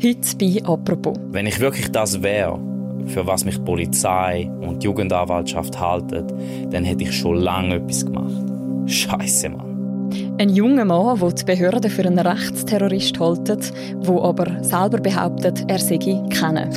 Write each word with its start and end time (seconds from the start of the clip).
Heute 0.00 0.36
bei 0.38 0.62
«Apropos». 0.64 1.16
Wenn 1.32 1.46
ich 1.48 1.58
wirklich 1.58 1.90
das 1.90 2.22
wäre, 2.22 2.56
für 3.06 3.26
was 3.26 3.44
mich 3.44 3.64
Polizei 3.64 4.48
und 4.60 4.80
die 4.80 4.86
Jugendanwaltschaft 4.86 5.80
halten, 5.80 6.24
dann 6.70 6.84
hätte 6.84 7.02
ich 7.02 7.16
schon 7.16 7.38
lange 7.38 7.74
etwas 7.76 8.06
gemacht. 8.06 8.44
Scheiße, 8.86 9.48
Mann. 9.48 10.06
Ein 10.38 10.50
junger 10.50 10.84
Mann, 10.84 11.18
der 11.18 11.30
die 11.30 11.44
Behörden 11.44 11.90
für 11.90 12.04
einen 12.04 12.20
Rechtsterrorist 12.20 13.18
halten, 13.18 13.58
der 14.06 14.22
aber 14.22 14.62
selber 14.62 14.98
behauptet, 14.98 15.64
er 15.66 15.80
sei 15.80 15.98
kennen. 15.98 16.68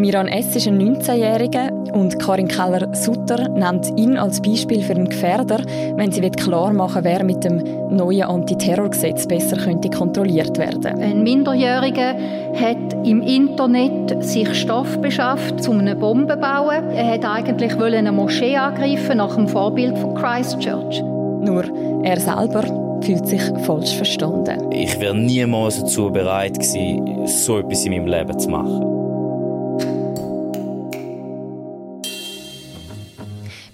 Miran 0.00 0.26
S. 0.26 0.56
ist 0.56 0.66
ein 0.66 0.82
19-Jähriger 0.82 1.81
und 1.92 2.18
Karin 2.18 2.48
Keller-Sutter 2.48 3.48
nennt 3.48 3.88
ihn 3.98 4.16
als 4.16 4.40
Beispiel 4.40 4.82
für 4.82 4.94
einen 4.94 5.08
Gefährder, 5.08 5.60
wenn 5.96 6.10
sie 6.10 6.22
klar 6.30 6.72
machen 6.72 7.04
wer 7.04 7.24
mit 7.24 7.44
dem 7.44 7.62
neuen 7.90 8.22
Antiterrorgesetz 8.22 9.26
besser 9.26 9.56
könnte 9.56 9.90
kontrolliert 9.90 10.58
werden. 10.58 11.00
Ein 11.00 11.22
Minderjähriger 11.22 12.14
hat 12.54 13.06
im 13.06 13.22
Internet 13.22 14.24
sich 14.24 14.52
Stoff 14.54 15.00
beschafft, 15.00 15.68
um 15.68 15.78
eine 15.78 15.96
Bombe 15.96 16.34
zu 16.34 16.40
bauen. 16.40 16.90
Er 16.90 17.12
hat 17.12 17.24
eigentlich 17.24 17.78
eine 17.78 18.12
Moschee 18.12 18.56
angreifen 18.56 19.18
nach 19.18 19.34
dem 19.34 19.48
Vorbild 19.48 19.98
von 19.98 20.14
Christchurch. 20.14 21.02
Nur 21.02 21.64
er 22.04 22.18
selber 22.20 22.62
fühlt 23.02 23.26
sich 23.26 23.42
falsch 23.64 23.96
verstanden. 23.96 24.70
Ich 24.70 24.98
wäre 25.00 25.14
niemals 25.14 25.80
dazu 25.80 26.10
bereit 26.10 26.54
gewesen, 26.54 27.26
so 27.26 27.58
etwas 27.58 27.84
in 27.84 27.92
meinem 27.92 28.06
Leben 28.06 28.38
zu 28.38 28.48
machen. 28.48 28.91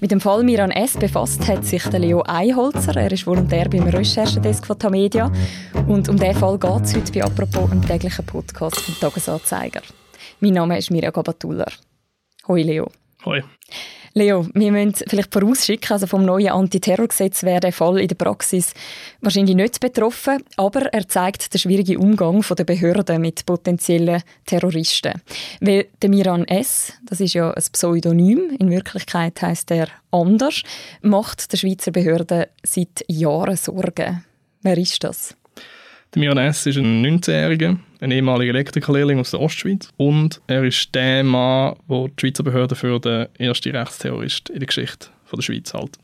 Mit 0.00 0.12
dem 0.12 0.20
Fall 0.20 0.44
Miran 0.44 0.70
S. 0.70 0.96
befasst 0.96 1.48
hat 1.48 1.64
sich 1.64 1.82
der 1.82 1.98
Leo 1.98 2.22
Einholzer. 2.22 2.96
Er 2.96 3.10
ist 3.10 3.26
Volontär 3.26 3.68
beim 3.68 3.82
Recherchedesk 3.82 4.64
von 4.64 4.78
Tamedia. 4.78 5.32
Und 5.88 6.08
um 6.08 6.16
diesen 6.16 6.36
Fall 6.36 6.56
geht 6.56 6.84
es 6.84 6.94
heute 6.94 7.12
bei 7.12 7.24
«Apropos» 7.24 7.72
im 7.72 7.84
täglichen 7.84 8.24
Podcast 8.24 8.78
vom 8.78 8.94
Tagesanzeiger. 9.00 9.82
Mein 10.38 10.52
Name 10.52 10.78
ist 10.78 10.92
Mirja 10.92 11.10
Gabatuller. 11.10 11.66
Hoi 12.46 12.62
Leo. 12.62 12.88
Hoi. 13.24 13.42
Leo, 14.18 14.46
wir 14.52 14.72
müssen 14.72 15.04
vielleicht 15.06 15.32
vorausschicken, 15.32 15.92
also 15.92 16.06
vom 16.08 16.24
neuen 16.24 16.48
Antiterrorgesetz 16.48 17.44
wäre 17.44 17.60
der 17.60 17.72
Fall 17.72 18.00
in 18.00 18.08
der 18.08 18.16
Praxis 18.16 18.74
wahrscheinlich 19.20 19.54
nicht 19.54 19.78
betroffen, 19.78 20.42
aber 20.56 20.86
er 20.92 21.06
zeigt 21.06 21.54
den 21.54 21.58
schwierigen 21.60 21.98
Umgang 21.98 22.44
der 22.56 22.64
Behörden 22.64 23.20
mit 23.20 23.46
potenziellen 23.46 24.22
Terroristen. 24.44 25.22
Weil 25.60 25.86
der 26.02 26.10
Miran 26.10 26.44
S., 26.46 26.92
das 27.04 27.20
ist 27.20 27.34
ja 27.34 27.52
ein 27.52 27.62
Pseudonym, 27.72 28.50
in 28.58 28.70
Wirklichkeit 28.70 29.40
heißt 29.40 29.70
er 29.70 29.86
anders, 30.10 30.62
macht 31.00 31.52
der 31.52 31.56
Schweizer 31.56 31.92
Behörden 31.92 32.46
seit 32.64 33.04
Jahren 33.06 33.56
Sorgen. 33.56 34.24
Wer 34.62 34.78
ist 34.78 35.04
das? 35.04 35.36
Der 36.14 36.20
Miran 36.20 36.38
S. 36.38 36.66
ist 36.66 36.78
ein 36.78 37.04
19-Jähriger, 37.06 37.78
ein 38.00 38.10
ehemaliger 38.10 38.54
Elektrikerlehrling 38.54 39.20
aus 39.20 39.30
der 39.30 39.40
Ostschweiz. 39.40 39.88
Und 39.96 40.40
er 40.46 40.64
ist 40.64 40.94
der 40.94 41.24
Mann, 41.24 41.76
der 41.88 42.08
die 42.08 42.14
Schweizer 42.20 42.42
Behörden 42.42 42.76
für 42.76 42.98
den 43.00 43.28
ersten 43.38 43.74
Rechtsterrorist 43.74 44.50
in 44.50 44.60
der 44.60 44.66
Geschichte 44.66 45.08
der 45.32 45.42
Schweiz 45.42 45.74
halten. 45.74 45.98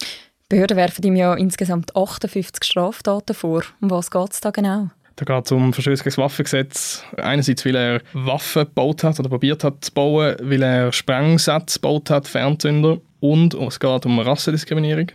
Die 0.00 0.06
Behörden 0.48 0.76
werfen 0.76 1.04
ihm 1.04 1.16
ja 1.16 1.34
insgesamt 1.34 1.94
58 1.96 2.64
Straftaten 2.64 3.34
vor. 3.34 3.62
Um 3.80 3.90
was 3.90 4.10
geht 4.10 4.32
es 4.32 4.40
da 4.40 4.50
genau? 4.50 4.90
Da 5.16 5.24
geht 5.24 5.46
es 5.46 5.52
um 5.52 5.72
Verstöße 5.72 6.02
gegen 6.02 6.10
das 6.10 6.18
Waffengesetz. 6.18 7.04
Einerseits, 7.16 7.64
weil 7.64 7.76
er 7.76 8.00
Waffen 8.12 8.64
gebaut 8.64 9.04
hat 9.04 9.20
oder 9.20 9.28
probiert 9.28 9.62
hat 9.62 9.84
zu 9.84 9.92
bauen, 9.92 10.36
weil 10.40 10.62
er 10.62 10.92
Sprengsätze 10.92 11.78
gebaut 11.78 12.10
hat, 12.10 12.26
Fernzünder. 12.26 12.98
Und 13.20 13.54
es 13.54 13.78
geht 13.78 14.06
um 14.06 14.18
Rassendiskriminierung 14.18 15.12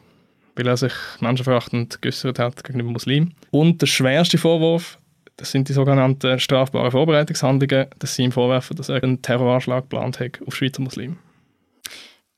weil 0.59 0.67
er 0.67 0.78
sich 0.78 0.94
menschenverachtend 1.22 2.02
geäußert 2.02 2.38
hat 2.38 2.64
gegenüber 2.66 2.92
Muslimen. 2.92 3.33
Und 3.50 3.81
der 3.81 3.88
schwerste 3.88 4.38
Vorwurf, 4.38 4.98
das 5.40 5.52
sind 5.52 5.70
die 5.70 5.73
sogenannten 5.73 6.38
strafbaren 6.38 6.92
Vorbereitungshandlungen, 6.92 7.88
dass 7.98 8.16
sie 8.16 8.23
ihm 8.23 8.32
vorwerfen, 8.32 8.76
dass 8.76 8.90
er 8.90 9.02
einen 9.02 9.22
Terroranschlag 9.22 9.84
geplant 9.84 10.20
hat 10.20 10.40
auf 10.45 10.56
Schweizer 10.56 10.82
Muslime. 10.82 11.16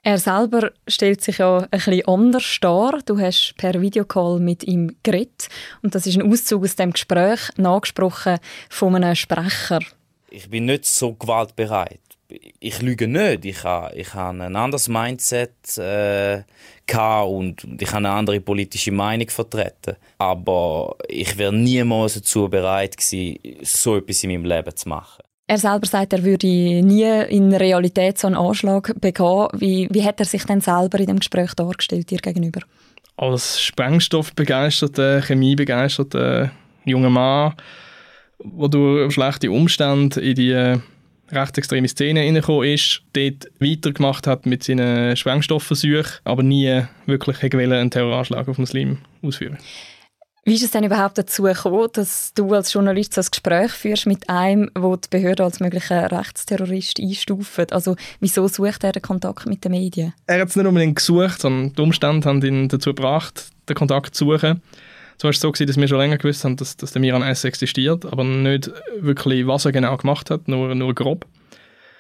Er 0.04 0.18
selber 0.18 0.72
stellt 0.88 1.22
sich 1.22 1.40
ja 1.40 1.60
ein 1.60 1.70
bisschen 1.70 2.06
anders 2.08 2.58
dar. 2.62 3.00
Du 3.06 3.20
hast 3.20 3.56
per 3.58 3.80
Videocall 3.82 4.40
mit 4.40 4.64
ihm 4.64 4.96
geredet 5.04 5.48
und 5.82 5.94
das 5.96 6.06
ist 6.06 6.18
ein 6.18 6.32
Auszug 6.32 6.64
aus 6.64 6.76
dem 6.76 6.92
Gespräch, 6.92 7.40
nachgesprochen 7.58 8.38
von 8.70 8.96
einem 8.96 9.16
Sprecher. 9.16 9.80
Ich 10.30 10.50
bin 10.50 10.66
nicht 10.66 10.86
so 10.86 11.14
gewaltbereit 11.14 12.01
ich 12.60 12.82
lüge 12.82 13.08
nicht. 13.08 13.46
Ich 13.46 13.64
habe 13.64 13.96
ich 13.96 14.14
ha 14.14 14.30
ein 14.30 14.56
anderes 14.56 14.88
Mindset 14.88 15.78
äh, 15.78 16.44
und 17.24 17.66
ich 17.80 17.88
habe 17.90 17.98
eine 17.98 18.10
andere 18.10 18.42
politische 18.42 18.92
Meinung 18.92 19.30
vertreten. 19.30 19.96
Aber 20.18 20.96
ich 21.08 21.38
wäre 21.38 21.54
niemals 21.54 22.16
dazu 22.16 22.50
bereit 22.50 22.98
gewesen, 22.98 23.40
so 23.64 23.98
etwas 23.98 24.24
in 24.24 24.32
meinem 24.32 24.46
Leben 24.46 24.76
zu 24.76 24.90
machen. 24.90 25.24
Er 25.48 25.58
selber 25.58 25.86
sagt, 25.86 26.14
er 26.14 26.24
würde 26.24 26.48
nie 26.48 27.26
in 27.30 27.54
Realität 27.54 28.18
so 28.18 28.28
einen 28.28 28.38
Anschlag 28.38 28.94
begehen. 29.02 29.48
Wie, 29.54 29.88
wie 29.92 30.04
hat 30.04 30.20
er 30.20 30.26
sich 30.26 30.46
denn 30.46 30.62
selber 30.62 31.00
in 31.00 31.08
dem 31.08 31.20
Gespräch 31.20 31.54
dargestellt 31.56 32.10
dir 32.10 32.20
gegenüber? 32.20 32.62
Als 33.18 33.62
sprengstoffbegeisterter, 33.62 35.22
chemiebegeisterter 35.22 36.52
junger 36.86 37.10
Mann, 37.10 37.54
wo 38.40 38.68
durch 38.68 39.14
schlechte 39.14 39.52
Umstände 39.52 40.22
in 40.22 40.36
die 40.36 40.82
rechtsextreme 41.32 41.88
Szene 41.88 42.22
reingekommen 42.22 42.68
ist, 42.68 43.02
dort 43.14 43.48
weitergemacht 43.60 44.28
hat 44.28 44.46
mit 44.46 44.64
seinen 44.64 45.16
Sprengstoffversuchen, 45.16 46.20
aber 46.24 46.44
nie 46.44 46.84
wirklich 47.06 47.42
einen 47.44 47.92
Terroranschlag 47.92 48.48
auf 48.48 48.58
Muslimen 48.58 49.00
ausführen 49.22 49.58
wie 50.44 50.56
ist 50.56 50.64
es 50.64 50.72
denn 50.72 50.84
überhaupt 50.84 51.18
dazu 51.18 51.44
gekommen, 51.44 51.88
dass 51.94 52.34
du 52.34 52.52
als 52.54 52.74
Journalist 52.74 53.14
so 53.14 53.22
ein 53.22 53.28
Gespräch 53.30 53.72
führst 53.72 54.08
mit 54.08 54.28
einem, 54.28 54.72
wo 54.78 54.96
die 54.96 55.08
Behörde 55.10 55.44
als 55.44 55.60
möglicher 55.60 56.12
Rechtsterrorist 56.12 57.00
einstuft? 57.00 57.72
Also 57.72 57.96
wieso 58.20 58.48
sucht 58.48 58.84
er 58.84 58.92
den 58.92 59.04
Kontakt 59.04 59.46
mit 59.46 59.64
den 59.64 59.72
Medien? 59.72 60.14
Er 60.26 60.42
hat 60.42 60.50
es 60.50 60.56
nicht 60.56 60.66
unbedingt 60.66 60.96
gesucht, 60.96 61.42
sondern 61.42 61.74
die 61.74 61.82
Umstände 61.82 62.28
haben 62.28 62.42
ihn 62.44 62.70
dazu 62.70 62.90
gebracht, 62.90 63.50
den 63.70 63.76
Kontakt 63.76 64.16
zu 64.16 64.26
suchen. 64.26 64.62
So 65.22 65.28
war 65.28 65.34
so, 65.34 65.52
dass 65.52 65.78
wir 65.78 65.88
schon 65.88 66.00
länger 66.00 66.18
gewusst 66.18 66.44
haben, 66.44 66.56
dass, 66.56 66.76
dass 66.78 66.94
der 66.94 67.00
Miran 67.00 67.22
S. 67.22 67.44
existiert, 67.44 68.08
aber 68.08 68.24
nicht 68.24 68.72
wirklich, 69.00 69.46
was 69.46 69.66
er 69.66 69.72
genau 69.72 69.96
gemacht 69.96 70.32
hat, 70.32 70.48
nur, 70.48 70.74
nur 70.74 70.96
grob. 70.96 71.28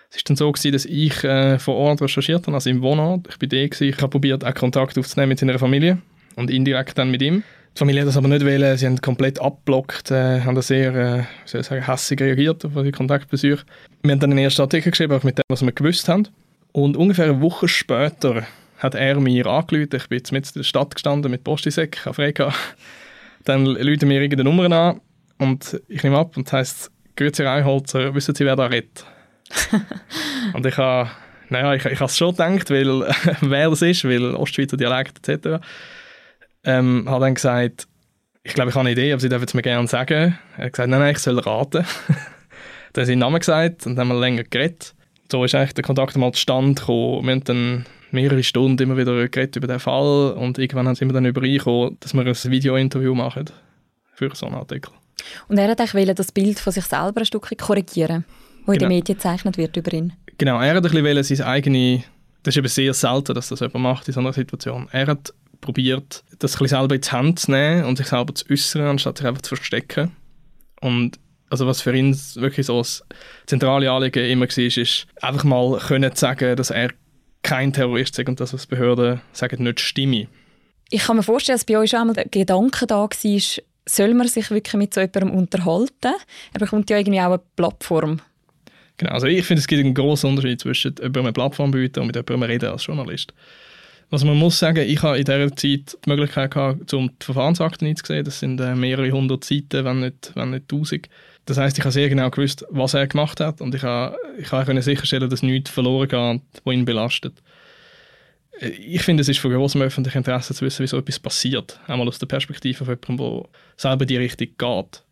Es 0.09 0.15
war 0.15 0.21
dann 0.25 0.37
so, 0.37 0.51
gewesen, 0.51 0.71
dass 0.71 0.85
ich 0.85 1.23
äh, 1.23 1.59
vor 1.59 1.75
Ort 1.75 2.01
recherchiert 2.01 2.47
habe, 2.47 2.55
also 2.55 2.71
im 2.71 2.81
Wohnort. 2.81 3.27
Ich 3.29 3.39
war 3.39 3.47
da, 3.47 3.67
gewesen. 3.67 3.89
ich 3.89 3.97
habe 3.97 4.07
probiert, 4.07 4.43
auch 4.43 4.55
Kontakt 4.55 4.97
aufzunehmen 4.97 5.29
mit 5.29 5.37
seiner 5.37 5.59
Familie 5.59 5.99
und 6.35 6.49
indirekt 6.49 6.97
dann 6.97 7.11
mit 7.11 7.21
ihm. 7.21 7.43
Die 7.75 7.77
Familie 7.77 8.01
hat 8.01 8.07
das 8.07 8.17
aber 8.17 8.27
nicht 8.27 8.43
wollen, 8.43 8.75
sie 8.75 8.87
haben 8.87 8.99
komplett 8.99 9.39
abblockt, 9.39 10.09
äh, 10.09 10.41
haben 10.41 10.59
sehr, 10.63 10.95
äh, 10.95 11.23
soll 11.45 11.61
ich 11.61 11.67
sagen, 11.67 11.85
hässig 11.85 12.19
reagiert 12.21 12.65
auf 12.65 12.71
die 12.83 12.91
Kontaktbesuche. 12.91 13.65
Wir 14.01 14.13
haben 14.13 14.19
dann 14.19 14.31
den 14.31 14.39
ersten 14.39 14.63
Artikel 14.63 14.89
geschrieben, 14.89 15.13
auch 15.13 15.23
mit 15.23 15.37
dem, 15.37 15.43
was 15.47 15.61
wir 15.61 15.71
gewusst 15.71 16.09
haben. 16.09 16.27
Und 16.71 16.97
ungefähr 16.97 17.25
eine 17.25 17.39
Woche 17.39 17.67
später 17.67 18.47
hat 18.79 18.95
er 18.95 19.19
mir 19.19 19.45
angerufen, 19.45 19.95
ich 19.95 20.09
bin 20.09 20.17
jetzt 20.17 20.31
mit 20.31 20.47
in 20.47 20.53
der 20.61 20.63
Stadt 20.63 20.95
gestanden 20.95 21.29
mit 21.29 21.43
Postisäck, 21.43 22.07
Afrika. 22.07 22.51
Dann 23.45 23.67
rufen 23.67 24.07
mir 24.07 24.21
irgendeine 24.21 24.43
Nummer 24.49 24.71
an 24.71 25.01
und 25.37 25.81
ich 25.87 26.03
nehme 26.03 26.17
ab 26.17 26.37
und 26.37 26.47
es 26.47 26.53
heisst, 26.53 26.91
Grüezi 27.15 27.43
Reinholzer, 27.43 28.13
wissen 28.15 28.35
Sie, 28.35 28.45
wer 28.45 28.55
da 28.55 28.67
redet? 28.67 29.05
und 30.53 30.65
ich 30.65 30.77
habe 30.77 31.09
naja, 31.51 31.73
ich, 31.73 31.83
ich 31.83 31.99
habe 31.99 32.05
es 32.05 32.17
schon 32.17 32.31
gedacht, 32.31 32.69
weil, 32.69 33.05
wer 33.41 33.69
das 33.69 33.81
ist, 33.81 34.05
weil 34.05 34.35
Ostschweizer 34.35 34.77
Dialekt 34.77 35.27
etc. 35.27 35.61
Ähm, 36.63 37.05
habe 37.09 37.25
dann 37.25 37.35
gesagt, 37.35 37.87
ich 38.43 38.53
glaube, 38.53 38.69
ich 38.69 38.75
habe 38.75 38.87
eine 38.87 38.91
Idee, 38.91 39.11
aber 39.11 39.19
Sie 39.19 39.27
dürfen 39.27 39.45
es 39.45 39.53
mir 39.53 39.61
gerne 39.61 39.87
sagen. 39.87 40.37
Er 40.57 40.65
hat 40.65 40.73
gesagt, 40.73 40.89
nein, 40.89 41.01
nein, 41.01 41.11
ich 41.11 41.19
soll 41.19 41.37
raten. 41.39 41.85
dann 42.93 43.01
hat 43.01 43.07
seinen 43.07 43.19
Namen 43.19 43.39
gesagt 43.39 43.85
und 43.85 43.97
dann 43.97 44.07
haben 44.07 44.15
wir 44.15 44.21
länger 44.21 44.43
geredet. 44.45 44.95
So 45.29 45.43
ist 45.43 45.53
eigentlich 45.53 45.73
der 45.73 45.83
Kontakt 45.83 46.15
mal 46.15 46.31
zustande 46.31 46.79
gekommen. 46.79 47.25
Wir 47.25 47.31
haben 47.33 47.43
dann 47.43 47.85
mehrere 48.13 48.43
Stunden 48.43 48.83
immer 48.83 48.97
wieder 48.97 49.27
geredet 49.27 49.55
über 49.55 49.67
den 49.67 49.79
Fall 49.79 50.33
und 50.33 50.57
irgendwann 50.57 50.93
sind 50.95 51.09
wir 51.09 51.13
dann 51.13 51.25
übereingekommen, 51.25 51.97
dass 51.99 52.13
wir 52.13 52.25
ein 52.25 52.51
Video-Interview 52.51 53.15
machen 53.15 53.45
für 54.13 54.33
so 54.35 54.45
einen 54.45 54.55
Artikel. 54.55 54.93
Und 55.47 55.57
er 55.57 55.69
hat 55.69 55.81
auch 55.81 56.13
das 56.15 56.31
Bild 56.31 56.59
von 56.59 56.73
sich 56.73 56.85
selber 56.85 57.21
ein 57.21 57.25
Stück 57.25 57.57
korrigieren 57.57 58.25
wo 58.65 58.71
genau. 58.71 58.73
in 58.73 58.79
den 58.79 58.97
Medien 58.97 59.17
gezeichnet 59.17 59.57
wird 59.57 59.75
über 59.77 59.93
ihn. 59.93 60.13
Genau, 60.37 60.59
er 60.59 60.75
hat 60.75 60.85
ein 60.85 61.03
bisschen 61.03 61.23
seine 61.23 61.49
eigene, 61.49 62.03
das 62.43 62.53
ist 62.53 62.57
eben 62.57 62.67
sehr 62.67 62.93
selten, 62.93 63.33
dass 63.33 63.49
das 63.49 63.59
jemand 63.59 63.83
macht 63.83 64.07
in 64.07 64.13
so 64.13 64.19
einer 64.19 64.33
Situation. 64.33 64.87
Er 64.91 65.07
hat 65.07 65.33
probiert, 65.61 66.23
das 66.39 66.55
ein 66.55 66.59
bisschen 66.59 66.79
selber 66.79 66.95
in 66.95 67.01
die 67.01 67.09
Hand 67.09 67.39
zu 67.39 67.51
nehmen 67.51 67.85
und 67.85 67.97
sich 67.97 68.07
selber 68.07 68.33
zu 68.33 68.45
äußern, 68.49 68.83
anstatt 68.83 69.17
sich 69.17 69.27
einfach 69.27 69.41
zu 69.41 69.55
verstecken. 69.55 70.11
Und 70.81 71.19
also 71.49 71.67
was 71.67 71.81
für 71.81 71.95
ihn 71.95 72.17
wirklich 72.35 72.65
so 72.65 72.79
das 72.79 73.03
zentrale 73.45 73.91
Anliegen 73.91 74.25
immer 74.25 74.47
war, 74.47 74.57
ist 74.57 75.07
einfach 75.21 75.43
mal 75.43 75.77
können 75.79 76.15
sagen, 76.15 76.55
dass 76.55 76.71
er 76.71 76.91
kein 77.51 77.73
Terrorist 77.73 78.17
ist 78.17 78.29
und 78.29 78.39
dass 78.39 78.53
was 78.53 78.65
Behörden 78.65 79.19
sagen, 79.33 79.63
nicht 79.63 79.81
stimme. 79.81 80.27
Ich 80.89 81.03
kann 81.03 81.17
mir 81.17 81.23
vorstellen, 81.23 81.57
dass 81.57 81.65
bei 81.65 81.77
euch 81.77 81.93
auch 81.93 81.99
einmal 81.99 82.15
der 82.15 82.29
Gedanke 82.29 82.87
da 82.87 82.95
war, 82.95 83.09
soll 83.85 84.13
man 84.13 84.27
sich 84.29 84.49
wirklich 84.51 84.73
mit 84.75 84.93
so 84.93 85.01
jemandem 85.01 85.31
unterhalten? 85.31 86.13
Er 86.53 86.59
bekommt 86.59 86.89
ja 86.89 86.97
irgendwie 86.97 87.19
auch 87.19 87.25
eine 87.25 87.41
Plattform 87.57 88.21
Genau, 88.95 89.13
also 89.13 89.27
ich 89.27 89.43
finde, 89.43 89.59
es 89.59 89.67
gibt 89.67 89.83
einen 89.83 89.95
großen 89.95 90.29
Unterschied 90.29 90.61
zwischen 90.61 90.95
über 91.01 91.21
eine 91.21 91.33
Plattform 91.33 91.71
bieten 91.71 91.99
und 92.01 92.07
mit 92.07 92.15
jemandem 92.15 92.43
reden 92.43 92.69
als 92.69 92.85
Journalist. 92.85 93.33
Was 94.11 94.25
man 94.25 94.35
muss 94.35 94.59
sagen, 94.59 94.85
ich 94.87 95.01
habe 95.03 95.17
in 95.17 95.23
dieser 95.23 95.55
Zeit 95.55 95.97
die 96.05 96.09
Möglichkeit 96.09 96.51
gehabt, 96.51 96.93
um 96.93 97.07
die 97.07 97.25
Verfahrensakten 97.25 97.87
einzusehen. 97.87 98.25
Das 98.25 98.41
sind 98.41 98.59
äh, 98.59 98.75
mehrere 98.75 99.09
hundert 99.09 99.45
Seiten, 99.45 99.85
wenn 99.85 100.01
nicht, 100.01 100.33
wenn 100.35 100.51
nicht 100.51 100.67
tausend. 100.67 101.07
Das 101.45 101.57
heißt, 101.57 101.77
ich 101.77 101.83
habe 101.85 101.93
sehr 101.93 102.09
genau 102.09 102.29
gewusst, 102.29 102.65
was 102.69 102.93
er 102.93 103.07
gemacht 103.07 103.39
hat 103.39 103.61
und 103.61 103.73
ich 103.73 103.83
habe, 103.83 104.17
ich 104.37 104.51
habe 104.51 104.81
sicherstellen, 104.81 105.29
dass 105.29 105.43
nichts 105.43 105.69
verloren 105.71 106.09
geht, 106.09 106.61
was 106.65 106.73
ihn 106.73 106.83
belastet. 106.83 107.41
Äh, 108.59 108.67
ich 108.67 109.01
finde, 109.01 109.21
es 109.21 109.29
ist 109.29 109.39
von 109.39 109.53
großem 109.53 109.81
öffentlichem 109.81 110.19
Interesse 110.19 110.53
zu 110.53 110.65
wissen, 110.65 110.83
wie 110.83 110.87
so 110.87 110.97
etwas 110.97 111.17
passiert. 111.17 111.79
Einmal 111.87 112.09
aus 112.09 112.19
der 112.19 112.27
Perspektive 112.27 112.83
von 112.83 112.97
jemandem, 113.01 113.17
der 113.17 113.49
selber 113.77 114.05
die 114.05 114.17
Richtung 114.17 114.49
geht. 114.57 115.03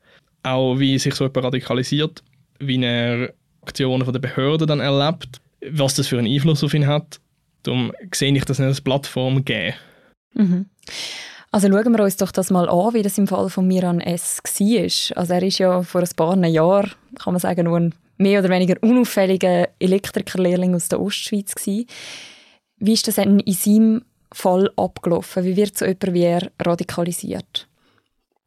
Auch 0.44 0.78
wie 0.78 1.00
sich 1.00 1.16
so 1.16 1.24
jemand 1.24 1.46
radikalisiert, 1.46 2.22
wie 2.60 2.84
er 2.84 3.34
Aktionen 3.62 4.12
der 4.12 4.20
Behörden 4.20 4.68
dann 4.68 4.82
erlebt, 4.82 5.40
was 5.72 5.96
das 5.96 6.08
für 6.08 6.18
einen 6.18 6.28
Einfluss 6.28 6.66
auf 6.66 6.74
ihn 6.74 6.86
hat 6.86 7.22
Darum 7.64 7.92
sehe 8.14 8.36
ich 8.36 8.46
das 8.46 8.60
nicht 8.60 8.68
als 8.68 8.82
Plattform 8.82 9.44
geben. 9.44 9.76
Mhm. 10.34 10.66
Also 11.52 11.68
schauen 11.68 11.98
wir 11.98 12.04
uns 12.04 12.18
doch 12.18 12.32
das 12.32 12.52
mal 12.52 12.70
an, 12.70 12.94
wie 12.94 13.02
das 13.02 13.18
im 13.18 13.28
Fall 13.28 13.50
von 13.50 13.68
Miran 13.68 14.02
S. 14.02 14.40
war. 14.44 15.18
Also 15.18 15.34
er 15.34 15.44
ist 15.44 15.58
ja 15.58 15.82
vor 15.82 16.02
ein 16.02 16.10
paar 16.16 16.38
Jahren, 16.46 16.92
kann 17.18 17.34
man 17.34 17.40
sagen, 17.40 17.66
nur 17.66 17.80
ein 17.80 17.96
mehr 18.18 18.42
oder 18.42 18.50
weniger 18.50 18.76
unauffälliger 18.82 19.70
Elektrikerlehrling 19.80 20.76
aus 20.76 20.90
der 20.90 21.02
Ostschweiz 21.02 21.56
gewesen. 21.56 21.88
Wie 22.78 22.94
ist 22.94 23.08
das 23.08 23.16
denn 23.16 23.40
in 23.40 23.54
seinem 23.54 24.06
Fall 24.32 24.70
abgelaufen? 24.76 25.44
Wie 25.44 25.56
wird 25.56 25.78
so 25.78 25.86
jemand 25.86 26.14
wie 26.14 26.24
er 26.24 26.52
radikalisiert? 26.60 27.68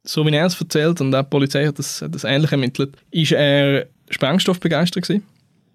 So 0.04 0.24
wie 0.26 0.34
er 0.34 0.46
es 0.46 0.60
erzählt, 0.60 1.00
und 1.00 1.14
auch 1.14 1.22
die 1.22 1.28
Polizei 1.28 1.66
hat 1.66 1.78
das, 1.78 2.04
das 2.08 2.24
ähnlich 2.24 2.52
ermittelt, 2.52 2.96
ist 3.10 3.32
er 3.32 3.86
sprengstoffbegeistert 4.10 5.04
gewesen, 5.04 5.26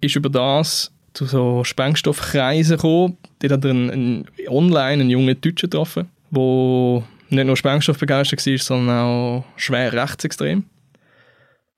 ist 0.01 0.15
über 0.15 0.29
das 0.29 0.91
zu 1.17 1.25
so 1.25 1.63
Sprengstoffkreisen 1.63 2.77
gekommen. 2.77 3.17
Dort 3.39 3.53
hat 3.53 3.65
er 3.65 3.71
einen, 3.71 3.89
einen, 3.89 4.25
online 4.47 5.01
einen 5.01 5.09
jungen 5.09 5.41
Deutschen 5.41 5.69
getroffen, 5.69 6.09
der 6.29 7.03
nicht 7.29 7.45
nur 7.45 7.57
Sprengstoff 7.57 7.97
begeistert 7.97 8.45
war, 8.45 8.57
sondern 8.59 8.99
auch 8.99 9.43
schwer 9.55 9.91
rechtsextrem. 9.93 10.63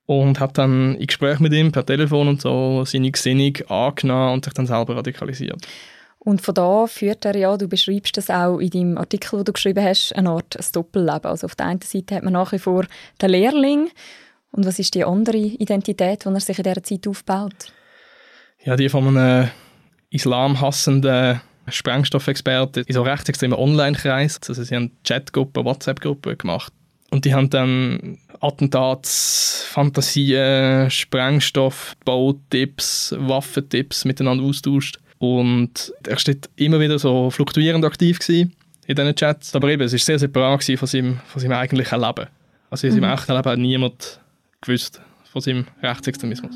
Und 0.04 0.40
hat 0.40 0.58
dann 0.58 0.96
in 0.96 1.06
Gespräch 1.06 1.38
mit 1.38 1.52
ihm 1.52 1.72
per 1.72 1.86
Telefon 1.86 2.28
und 2.28 2.42
so 2.42 2.84
seine 2.84 3.10
Gesinnung 3.10 3.56
angenommen 3.68 4.34
und 4.34 4.44
sich 4.44 4.54
dann 4.54 4.66
selber 4.66 4.96
radikalisiert. 4.96 5.66
Und 6.18 6.42
von 6.42 6.54
da 6.54 6.86
führt 6.86 7.24
er 7.24 7.36
ja, 7.36 7.56
du 7.56 7.66
beschreibst 7.66 8.16
das 8.16 8.28
auch 8.28 8.58
in 8.58 8.70
deinem 8.70 8.98
Artikel, 8.98 9.38
den 9.38 9.44
du 9.46 9.52
geschrieben 9.52 9.82
hast, 9.82 10.14
eine 10.14 10.30
Art 10.30 10.54
ein 10.58 10.64
Doppelleben. 10.72 11.30
Also 11.30 11.46
auf 11.46 11.54
der 11.54 11.66
einen 11.66 11.80
Seite 11.80 12.16
hat 12.16 12.24
man 12.24 12.34
nach 12.34 12.52
wie 12.52 12.58
vor 12.58 12.84
den 13.22 13.30
Lehrling. 13.30 13.88
Und 14.50 14.66
was 14.66 14.78
ist 14.78 14.94
die 14.94 15.04
andere 15.04 15.38
Identität, 15.38 16.24
die 16.26 16.28
er 16.28 16.40
sich 16.40 16.58
in 16.58 16.64
dieser 16.64 16.82
Zeit 16.82 17.06
aufbaut? 17.06 17.72
Ja, 18.64 18.76
die 18.76 18.88
von 18.88 19.16
einem 19.16 19.50
islamhassenden 20.10 21.40
Sprengstoffexperten 21.68 22.84
in 22.84 22.94
so 22.94 23.02
rechtsextremen 23.02 23.58
Online-Kreis. 23.58 24.40
Also 24.48 24.62
sie 24.62 24.74
haben 24.74 24.92
Chatgruppen, 25.04 25.64
WhatsApp-Gruppen 25.64 26.36
gemacht. 26.36 26.72
Und 27.10 27.24
die 27.24 27.34
haben 27.34 27.50
dann 27.50 28.18
Attentats, 28.40 29.64
Fantasien, 29.68 30.90
Sprengstoff, 30.90 31.94
Bautipps, 32.04 33.14
Waffentipps 33.18 34.04
miteinander 34.04 34.44
austauscht. 34.44 34.98
Und 35.18 35.92
er 36.06 36.18
steht 36.18 36.48
immer 36.56 36.80
wieder 36.80 36.98
so 36.98 37.30
fluktuierend 37.30 37.84
aktiv 37.84 38.18
gewesen 38.18 38.54
in 38.86 38.96
diesen 38.96 39.14
Chats. 39.14 39.54
Aber 39.54 39.68
eben, 39.68 39.82
es 39.82 39.92
war 39.92 39.98
sehr 39.98 40.18
separat 40.18 40.64
von 40.64 40.88
seinem, 40.88 41.20
von 41.26 41.42
seinem 41.42 41.52
eigentlichen 41.52 42.00
Leben. 42.00 42.26
Also 42.70 42.86
in 42.86 42.94
seinem 42.94 43.08
mhm. 43.08 43.14
echten 43.14 43.32
Leben 43.32 43.50
hat 43.50 43.58
niemand 43.58 44.20
gewusst 44.60 45.00
von 45.30 45.42
seinem 45.42 45.66
Rechtsextremismus. 45.82 46.54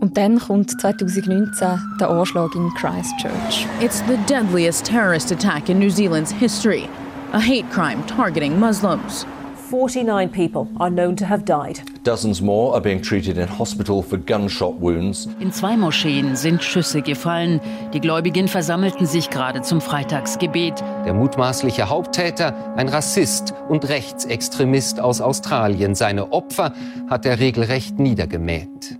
Und 0.00 0.16
dann 0.16 0.38
kommt 0.38 0.80
2019 0.80 1.68
der 2.00 2.10
Anschlag 2.10 2.54
in 2.54 2.70
Christchurch. 2.74 3.66
It's 3.80 4.02
the 4.06 4.16
deadliest 4.28 4.86
terrorist 4.86 5.32
attack 5.32 5.68
in 5.68 5.78
New 5.78 5.90
Zealand's 5.90 6.30
history. 6.30 6.88
A 7.32 7.40
hate 7.40 7.68
crime 7.70 8.06
targeting 8.06 8.58
Muslims. 8.58 9.26
49 9.70 10.30
people 10.30 10.66
are 10.80 10.90
known 10.90 11.14
to 11.16 11.26
have 11.26 11.44
died. 11.44 11.82
Dozens 12.02 12.40
more 12.40 12.72
are 12.72 12.80
being 12.80 13.02
treated 13.02 13.36
in 13.36 13.46
hospital 13.46 14.02
for 14.02 14.16
gunshot 14.16 14.80
wounds. 14.80 15.28
In 15.40 15.52
zwei 15.52 15.76
Moscheen 15.76 16.36
sind 16.36 16.62
Schüsse 16.62 17.02
gefallen. 17.02 17.60
Die 17.92 18.00
Gläubigen 18.00 18.48
versammelten 18.48 19.04
sich 19.04 19.28
gerade 19.28 19.60
zum 19.60 19.82
Freitagsgebet. 19.82 20.80
Der 21.04 21.12
mutmaßliche 21.12 21.90
Haupttäter, 21.90 22.54
ein 22.76 22.88
Rassist 22.88 23.52
und 23.68 23.86
Rechtsextremist 23.88 25.00
aus 25.00 25.20
Australien. 25.20 25.94
Seine 25.94 26.32
Opfer 26.32 26.72
hat 27.10 27.26
er 27.26 27.38
regelrecht 27.38 27.98
niedergemäht. 27.98 28.98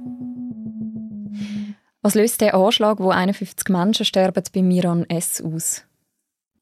Was 2.02 2.14
löst 2.14 2.40
der 2.40 2.54
Anschlag, 2.54 3.00
wo 3.00 3.10
51 3.10 3.68
Menschen 3.68 4.04
sterben, 4.04 4.42
bei 4.54 4.62
Miran 4.62 5.04
S. 5.08 5.42
aus? 5.42 5.84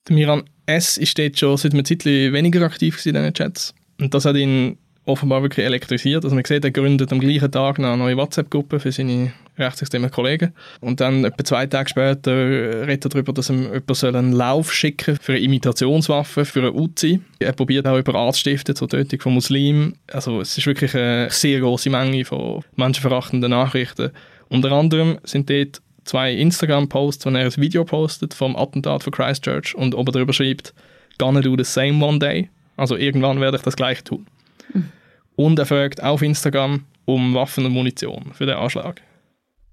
Der 0.08 0.14
Miran 0.14 0.44
S. 0.66 0.96
ist 0.96 1.18
dort 1.18 1.38
schon 1.38 1.56
seit 1.56 1.72
einem 1.72 1.84
Zeitchen 1.84 2.32
weniger 2.32 2.62
aktiv 2.62 3.04
in 3.04 3.14
diesen 3.14 3.34
Chats. 3.34 3.74
Und 4.00 4.14
das 4.14 4.24
hat 4.24 4.36
ihn 4.36 4.78
offenbar 5.04 5.42
wirklich 5.42 5.64
elektrisiert. 5.64 6.24
Also 6.24 6.34
man 6.34 6.44
sieht, 6.44 6.64
er 6.64 6.70
gründet 6.70 7.12
am 7.12 7.20
gleichen 7.20 7.50
Tag 7.50 7.78
eine 7.78 7.96
neue 7.96 8.16
WhatsApp-Gruppe 8.16 8.80
für 8.80 8.92
seine 8.92 9.32
rechtsextremen 9.56 10.10
Kollegen. 10.10 10.52
Und 10.80 11.00
dann 11.00 11.24
etwa 11.24 11.44
zwei 11.44 11.66
Tage 11.66 11.88
später 11.88 12.86
redet 12.86 13.04
er 13.04 13.08
darüber, 13.10 13.32
dass 13.32 13.48
ihm 13.48 13.62
jemand 13.72 14.04
einen 14.04 14.32
Lauf 14.32 14.72
schicken 14.72 15.16
für 15.20 15.32
eine 15.32 15.42
Imitationswaffe, 15.42 16.44
für 16.44 16.60
eine 16.60 16.72
Uzi. 16.72 17.20
Er 17.38 17.52
probiert 17.52 17.86
auch 17.86 17.98
über 17.98 18.14
Arztstifte 18.14 18.74
zur 18.74 18.88
Tötung 18.88 19.20
von 19.20 19.34
Muslimen. 19.34 19.96
Also 20.10 20.40
es 20.40 20.58
ist 20.58 20.66
wirklich 20.66 20.94
eine 20.94 21.30
sehr 21.30 21.60
große 21.60 21.88
Menge 21.88 22.24
von 22.24 22.64
menschenverachtenden 22.74 23.50
Nachrichten. 23.50 24.10
Unter 24.48 24.72
anderem 24.72 25.18
sind 25.24 25.50
dort 25.50 25.80
zwei 26.04 26.32
Instagram-Posts, 26.32 27.26
wo 27.26 27.30
er 27.30 27.46
ein 27.46 27.56
Video 27.56 27.84
postet 27.84 28.34
vom 28.34 28.56
Attentat 28.56 29.02
von 29.02 29.12
Christchurch 29.12 29.74
und 29.74 29.94
oben 29.94 30.12
drüber 30.12 30.32
schreibt, 30.32 30.72
gonna 31.18 31.40
do 31.40 31.56
the 31.56 31.64
same 31.64 32.04
one 32.04 32.18
day. 32.18 32.50
Also 32.76 32.96
irgendwann 32.96 33.40
werde 33.40 33.56
ich 33.56 33.62
das 33.62 33.76
gleiche 33.76 34.04
tun. 34.04 34.26
Mhm. 34.72 34.92
Und 35.36 35.58
er 35.58 35.66
fragt 35.66 36.02
auf 36.02 36.22
Instagram 36.22 36.84
um 37.04 37.34
Waffen 37.34 37.66
und 37.66 37.72
Munition 37.72 38.32
für 38.34 38.46
den 38.46 38.56
Anschlag. 38.56 39.00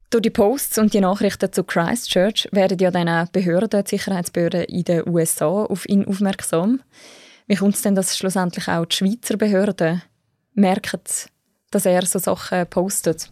Durch 0.10 0.22
die 0.22 0.30
Posts 0.30 0.78
und 0.78 0.94
die 0.94 1.02
Nachrichten 1.02 1.52
zu 1.52 1.64
Christchurch 1.64 2.48
werden 2.52 2.78
ja 2.78 2.92
dann 2.92 3.10
auch 3.10 3.30
Behörden, 3.30 3.86
Sicherheitsbehörden 3.86 4.66
in 4.66 4.84
den 4.84 5.08
USA 5.08 5.48
auf 5.48 5.90
ihn 5.90 6.06
aufmerksam. 6.06 6.82
Wie 7.48 7.56
kommt 7.56 7.76
es 7.76 7.82
denn, 7.82 7.96
dass 7.96 8.16
schlussendlich 8.18 8.68
auch 8.68 8.86
die 8.86 8.96
Schweizer 8.96 9.38
Behörden 9.38 10.04
merken, 10.54 11.02
dass 11.72 11.86
er 11.86 12.06
so 12.06 12.20
Sachen 12.20 12.68
postet? 12.68 13.32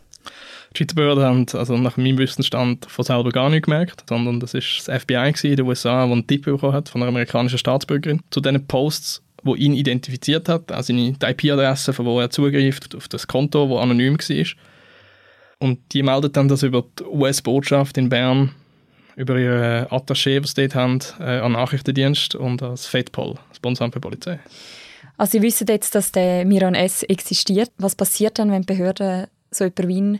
Die 0.78 0.86
Schweizer 0.86 1.22
haben 1.22 1.46
also 1.54 1.78
nach 1.78 1.98
meinem 1.98 2.18
Wissensstand 2.18 2.86
von 2.90 3.04
selber 3.04 3.32
gar 3.32 3.50
nicht 3.50 3.66
gemerkt, 3.66 4.04
sondern 4.08 4.40
das 4.40 4.54
ist 4.54 4.88
das 4.88 5.02
FBI 5.04 5.34
in 5.44 5.56
den 5.58 5.66
USA, 5.66 6.06
das 6.06 6.12
einen 6.12 6.28
Tipp 6.28 6.46
bekommen 6.46 6.74
hat 6.74 6.88
von 6.88 7.02
einer 7.02 7.10
amerikanischen 7.10 7.58
Staatsbürgerin 7.58 8.22
zu 8.30 8.40
diesen 8.40 8.66
Posts, 8.68 9.22
wo 9.44 9.56
ihn 9.56 9.74
identifiziert 9.74 10.48
hat, 10.48 10.72
also 10.72 10.94
seine 10.94 11.16
IP-Adresse, 11.22 11.92
von 11.92 12.06
wo 12.06 12.20
er 12.20 12.30
zugreift 12.30 12.96
auf 12.96 13.10
das 13.10 13.28
Konto, 13.28 13.68
wo 13.68 13.80
anonym 13.80 14.18
war. 14.18 14.46
Und 15.60 15.80
die 15.92 16.04
meldet 16.04 16.38
dann 16.38 16.48
das 16.48 16.64
über 16.64 16.86
die 16.98 17.04
US-Botschaft 17.04 17.98
in 17.98 18.10
Bern, 18.10 18.52
über 19.18 19.38
ihre 19.38 19.88
Attaché, 19.92 20.42
was 20.42 20.52
sie 20.52 20.68
dort 20.68 20.76
haben, 20.76 21.00
äh, 21.20 21.40
an 21.40 21.52
Nachrichtendienst 21.52 22.36
und 22.36 22.62
das 22.62 22.88
FEDPOL, 22.88 23.36
das 23.50 23.60
Bundesamt 23.60 23.94
für 23.94 24.00
Polizei. 24.00 24.40
Also 25.18 25.34
Sie 25.34 25.42
wissen 25.44 25.68
jetzt, 25.68 25.94
dass 25.94 26.12
der 26.12 26.46
Miran 26.46 26.74
S. 26.74 27.04
existiert. 27.04 27.70
Was 27.78 27.96
passiert 27.96 28.40
dann, 28.40 28.52
wenn 28.52 28.66
Behörden 28.66 29.28
so 29.52 29.66
jemanden 29.66 30.14
wie 30.16 30.20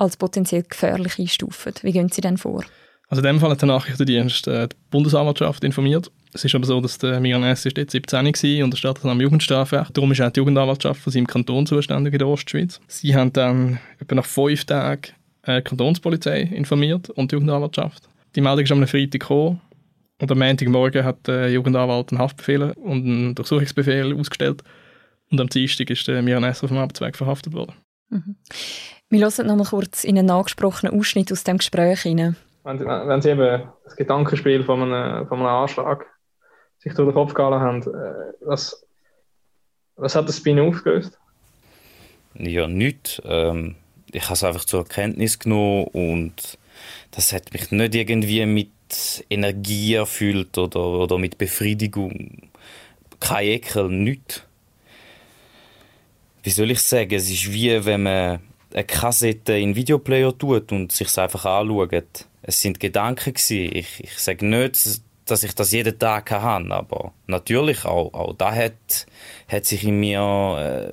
als 0.00 0.16
potenziell 0.16 0.62
gefährlich 0.62 1.18
einstufen? 1.18 1.74
Wie 1.82 1.92
gehen 1.92 2.08
Sie 2.08 2.20
denn 2.20 2.38
vor? 2.38 2.64
Also 3.08 3.22
in 3.22 3.26
dem 3.26 3.40
Fall 3.40 3.50
hat 3.50 3.60
der 3.60 3.66
Nachrichtendienst 3.68 4.46
äh, 4.48 4.68
die 4.68 4.76
Bundesanwaltschaft 4.90 5.62
informiert. 5.64 6.10
Es 6.32 6.44
ist 6.44 6.54
aber 6.54 6.64
so, 6.64 6.80
dass 6.80 6.96
der 6.98 7.18
Miran 7.20 7.42
S. 7.42 7.66
ist 7.66 7.76
jetzt 7.76 7.90
17 7.90 8.24
war 8.24 8.64
und 8.64 8.78
startet 8.78 9.04
am 9.04 9.20
Jugendstrafrecht. 9.20 9.96
Darum 9.96 10.12
ist 10.12 10.20
auch 10.20 10.30
die 10.30 10.38
Jugendanwaltschaft 10.38 11.00
von 11.00 11.12
seinem 11.12 11.26
Kanton 11.26 11.66
zuständig 11.66 12.12
in 12.14 12.18
der 12.20 12.28
Ostschweiz. 12.28 12.80
Sie 12.86 13.14
haben 13.14 13.32
dann 13.32 13.80
etwa 13.98 14.14
nach 14.14 14.24
fünf 14.24 14.64
Tagen 14.64 15.12
äh, 15.42 15.56
die 15.56 15.68
Kantonspolizei 15.68 16.42
informiert 16.42 17.10
und 17.10 17.30
die 17.30 17.34
Jugendanwaltschaft. 17.34 18.08
Die 18.36 18.40
Meldung 18.40 18.64
ist 18.64 18.72
am 18.72 18.86
Freitag 18.86 19.20
gekommen 19.20 19.60
und 20.20 20.30
am 20.30 20.38
Montagmorgen 20.38 21.04
hat 21.04 21.26
der 21.26 21.50
Jugendanwalt 21.50 22.12
einen 22.12 22.20
Haftbefehl 22.20 22.62
und 22.62 23.04
einen 23.04 23.34
Durchsuchungsbefehl 23.34 24.14
ausgestellt. 24.16 24.62
Und 25.32 25.40
am 25.40 25.48
Dienstag 25.48 25.90
ist 25.90 26.06
der 26.06 26.22
Miran 26.22 26.44
S. 26.44 26.62
auf 26.62 26.70
dem 26.70 26.78
Arbeitsweg 26.78 27.16
verhaftet 27.16 27.52
worden. 27.52 27.74
Mhm. 28.08 28.36
Wir 29.10 29.20
hören 29.20 29.46
noch 29.48 29.56
mal 29.56 29.64
kurz 29.64 30.04
in 30.04 30.18
einen 30.18 30.30
angesprochenen 30.30 30.98
Ausschnitt 30.98 31.32
aus 31.32 31.42
dem 31.44 31.58
Gespräch 31.58 32.02
hinein. 32.02 32.36
Wenn, 32.62 32.78
wenn 32.86 33.20
Sie 33.20 33.30
eben 33.30 33.68
das 33.84 33.96
Gedankenspiel 33.96 34.62
von 34.62 34.82
einem, 34.82 35.26
von 35.26 35.38
einem 35.38 35.48
Anschlag 35.48 36.06
sich 36.78 36.94
durch 36.94 37.08
den 37.08 37.14
Kopf 37.14 37.34
gehalten 37.34 37.60
haben, 37.60 37.82
äh, 37.82 38.32
was, 38.40 38.86
was 39.96 40.14
hat 40.14 40.28
das 40.28 40.40
bei 40.42 40.50
Ihnen 40.50 40.68
aufgelöst? 40.68 41.18
Ja, 42.34 42.68
nichts. 42.68 43.20
Ähm, 43.24 43.74
ich 44.12 44.22
habe 44.24 44.34
es 44.34 44.44
einfach 44.44 44.64
zur 44.64 44.80
Erkenntnis 44.80 45.40
genommen 45.40 45.88
und 45.88 46.58
das 47.10 47.32
hat 47.32 47.52
mich 47.52 47.72
nicht 47.72 47.94
irgendwie 47.96 48.46
mit 48.46 48.70
Energie 49.28 49.94
erfüllt 49.94 50.56
oder, 50.56 50.80
oder 50.80 51.18
mit 51.18 51.36
Befriedigung. 51.36 52.48
Kein 53.18 53.46
Ekel, 53.46 53.88
nichts 53.88 54.44
wie 56.42 56.50
soll 56.50 56.70
ich 56.70 56.80
sagen, 56.80 57.14
es 57.14 57.30
ist 57.30 57.52
wie 57.52 57.84
wenn 57.84 58.02
man 58.02 58.40
eine 58.72 58.84
Kassette 58.84 59.58
in 59.58 59.74
Videoplayer 59.74 60.36
tut 60.36 60.72
und 60.72 60.92
sich 60.92 61.16
einfach 61.18 61.44
anschaut. 61.44 62.26
Es 62.42 62.60
sind 62.60 62.80
Gedanken 62.80 63.34
gewesen. 63.34 63.76
Ich, 63.76 64.02
ich 64.02 64.18
sage 64.18 64.46
nicht, 64.46 65.00
dass 65.26 65.42
ich 65.42 65.54
das 65.54 65.72
jeden 65.72 65.98
Tag 65.98 66.30
habe, 66.30 66.74
aber 66.74 67.12
natürlich 67.26 67.84
auch, 67.84 68.12
auch 68.14 68.34
da 68.34 68.54
hat, 68.54 69.06
hat 69.48 69.64
sich 69.64 69.84
in 69.84 70.00
mir, 70.00 70.20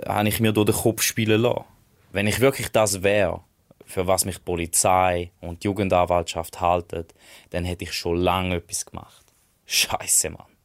äh, 0.06 0.08
habe 0.08 0.28
ich 0.28 0.40
mir 0.40 0.52
durch 0.52 0.68
den 0.68 0.76
Kopf 0.76 1.02
spielen 1.02 1.42
lassen. 1.42 1.64
Wenn 2.12 2.28
ich 2.28 2.40
wirklich 2.40 2.70
das 2.70 3.04
wäre, 3.04 3.42
für 3.86 4.06
was 4.06 4.26
mich 4.26 4.38
die 4.38 4.44
Polizei 4.44 5.32
und 5.40 5.64
die 5.64 5.68
Jugendanwaltschaft 5.68 6.60
halten, 6.60 7.06
dann 7.52 7.64
hätte 7.64 7.86
ich 7.86 7.94
schon 7.94 8.18
lange 8.18 8.56
etwas 8.56 8.86
gemacht. 8.86 9.26
Scheiße, 9.66 10.30
Mann. 10.30 10.57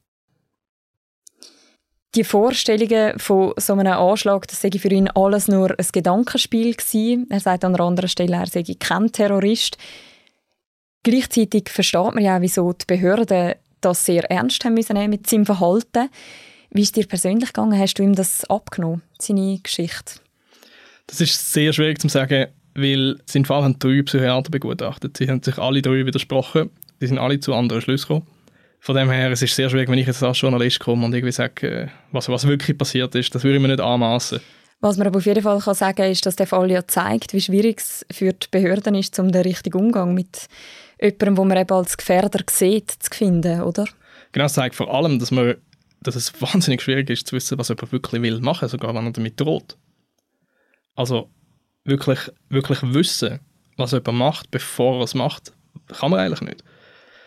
Die 2.14 2.24
Vorstellungen 2.24 3.18
von 3.18 3.54
so 3.56 3.72
einem 3.72 3.94
Anschlag, 3.94 4.46
das 4.46 4.60
sei 4.60 4.70
für 4.70 4.90
ihn 4.90 5.08
alles 5.08 5.48
nur 5.48 5.70
ein 5.70 5.86
Gedankenspiel 5.92 6.74
gewesen. 6.74 7.26
Er 7.30 7.40
sagt 7.40 7.64
an 7.64 7.74
einer 7.74 7.84
anderen 7.84 8.08
Stelle, 8.08 8.36
er 8.36 8.46
sei 8.46 8.64
kein 8.78 9.10
Terrorist. 9.10 9.78
Gleichzeitig 11.04 11.70
versteht 11.70 12.14
man 12.14 12.22
ja 12.22 12.36
auch, 12.36 12.42
wieso 12.42 12.72
die 12.74 12.84
Behörden 12.86 13.54
das 13.80 14.04
sehr 14.04 14.30
ernst 14.30 14.62
haben 14.64 14.74
müssen 14.74 15.08
mit 15.08 15.26
seinem 15.26 15.46
Verhalten. 15.46 16.10
Wie 16.70 16.82
ist 16.82 16.96
dir 16.96 17.06
persönlich 17.06 17.52
gegangen? 17.52 17.78
Hast 17.78 17.94
du 17.94 18.02
ihm 18.02 18.14
das 18.14 18.44
abgenommen, 18.44 19.02
seine 19.18 19.58
Geschichte? 19.58 20.20
Das 21.06 21.20
ist 21.20 21.52
sehr 21.52 21.72
schwierig 21.72 21.98
zu 22.00 22.08
sagen, 22.08 22.48
weil 22.74 23.18
seinen 23.26 23.46
Fall 23.46 23.62
haben 23.62 23.78
drei 23.78 24.02
Psychiater 24.02 24.50
begutachtet. 24.50 25.16
Sie 25.16 25.28
haben 25.28 25.42
sich 25.42 25.58
alle 25.58 25.82
drei 25.82 26.06
widersprochen. 26.06 26.70
Sie 27.00 27.06
sind 27.06 27.18
alle 27.18 27.40
zu 27.40 27.54
anderen 27.54 27.82
Schlüssen 27.82 28.08
gekommen. 28.08 28.26
Von 28.84 28.96
dem 28.96 29.12
her, 29.12 29.30
es 29.30 29.40
ist 29.40 29.54
sehr 29.54 29.70
schwierig, 29.70 29.88
wenn 29.88 29.98
ich 29.98 30.08
jetzt 30.08 30.24
als 30.24 30.40
Journalist 30.40 30.80
komme 30.80 31.06
und 31.06 31.14
irgendwie 31.14 31.30
sage, 31.30 31.68
äh, 31.68 31.88
was, 32.10 32.28
was 32.28 32.48
wirklich 32.48 32.76
passiert 32.76 33.14
ist. 33.14 33.32
Das 33.32 33.44
würde 33.44 33.54
ich 33.54 33.62
mir 33.62 33.68
nicht 33.68 33.80
anmaßen. 33.80 34.40
Was 34.80 34.96
man 34.96 35.06
aber 35.06 35.18
auf 35.18 35.26
jeden 35.26 35.40
Fall 35.40 35.60
kann 35.60 35.74
sagen 35.76 35.94
kann, 35.94 36.10
ist, 36.10 36.26
dass 36.26 36.34
der 36.34 36.48
Fall 36.48 36.68
ja 36.68 36.84
zeigt, 36.84 37.32
wie 37.32 37.40
schwierig 37.40 37.78
es 37.78 38.04
für 38.10 38.32
die 38.32 38.48
Behörden 38.50 38.96
ist, 38.96 39.16
um 39.20 39.30
den 39.30 39.42
richtigen 39.42 39.78
Umgang 39.78 40.14
mit 40.14 40.48
jemandem, 41.00 41.36
den 41.36 41.46
man 41.46 41.58
eben 41.58 41.72
als 41.72 41.96
Gefährder 41.96 42.40
sieht, 42.50 42.90
zu 42.90 43.16
finden, 43.16 43.60
oder? 43.60 43.86
Genau, 44.32 44.46
es 44.46 44.54
zeigt 44.54 44.74
vor 44.74 44.92
allem, 44.92 45.20
dass, 45.20 45.30
man, 45.30 45.54
dass 46.00 46.16
es 46.16 46.32
wahnsinnig 46.42 46.82
schwierig 46.82 47.08
ist, 47.08 47.28
zu 47.28 47.36
wissen, 47.36 47.58
was 47.58 47.68
jemand 47.68 47.92
wirklich 47.92 48.20
will 48.20 48.40
machen, 48.40 48.68
sogar 48.68 48.92
wenn 48.96 49.06
er 49.06 49.12
damit 49.12 49.40
droht. 49.40 49.76
Also 50.96 51.30
wirklich, 51.84 52.18
wirklich 52.48 52.80
wissen, 52.82 53.38
was 53.76 53.92
jemand 53.92 54.18
macht, 54.18 54.50
bevor 54.50 54.98
er 54.98 55.04
es 55.04 55.14
macht, 55.14 55.52
kann 55.86 56.10
man 56.10 56.18
eigentlich 56.18 56.40
nicht. 56.40 56.64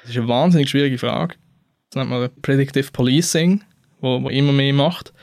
Das 0.01 0.11
ist 0.11 0.17
eine 0.17 0.27
wahnsinnig 0.27 0.69
schwierige 0.69 0.97
Frage. 0.97 1.35
Das 1.89 1.97
nennt 1.97 2.09
man 2.09 2.29
Predictive 2.41 2.91
Policing, 2.91 3.63
wo 4.01 4.19
man 4.19 4.33
immer 4.33 4.51
mehr 4.51 4.73
macht. 4.73 5.13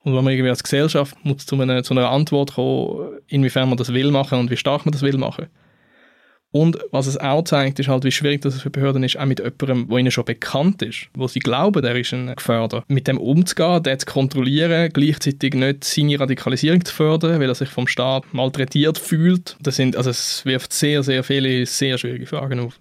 Und 0.00 0.12
wo 0.12 0.20
man 0.20 0.32
irgendwie 0.32 0.50
als 0.50 0.62
Gesellschaft 0.62 1.16
muss 1.24 1.46
zu, 1.46 1.58
einer, 1.58 1.82
zu 1.82 1.94
einer 1.94 2.10
Antwort 2.10 2.54
kommen, 2.54 3.20
inwiefern 3.26 3.70
man 3.70 3.78
das 3.78 3.92
will 3.92 4.10
machen 4.10 4.38
und 4.38 4.50
wie 4.50 4.56
stark 4.56 4.84
man 4.84 4.92
das 4.92 5.00
will 5.00 5.16
machen. 5.16 5.46
Und 6.54 6.78
was 6.92 7.08
es 7.08 7.18
auch 7.18 7.42
zeigt, 7.42 7.80
ist 7.80 7.88
halt, 7.88 8.04
wie 8.04 8.12
schwierig 8.12 8.42
das 8.42 8.62
für 8.62 8.70
Behörden 8.70 9.02
ist, 9.02 9.18
auch 9.18 9.24
mit 9.24 9.40
jemandem, 9.40 9.88
der 9.88 9.98
ihnen 9.98 10.12
schon 10.12 10.24
bekannt 10.24 10.82
ist, 10.82 11.08
wo 11.12 11.26
sie 11.26 11.40
glauben, 11.40 11.82
der 11.82 11.96
ist 11.96 12.14
ein 12.14 12.32
Gefährder, 12.32 12.84
mit 12.86 13.08
dem 13.08 13.18
umzugehen, 13.18 13.82
den 13.82 13.98
zu 13.98 14.06
kontrollieren, 14.06 14.88
gleichzeitig 14.92 15.54
nicht 15.54 15.82
seine 15.82 16.20
Radikalisierung 16.20 16.84
zu 16.84 16.94
fördern, 16.94 17.40
weil 17.40 17.48
er 17.48 17.56
sich 17.56 17.70
vom 17.70 17.88
Staat 17.88 18.32
malträtiert 18.32 18.98
fühlt. 18.98 19.56
Das 19.62 19.74
sind, 19.74 19.96
also 19.96 20.10
es 20.10 20.46
wirft 20.46 20.72
sehr, 20.72 21.02
sehr 21.02 21.24
viele 21.24 21.66
sehr 21.66 21.98
schwierige 21.98 22.26
Fragen 22.26 22.60
auf. 22.60 22.78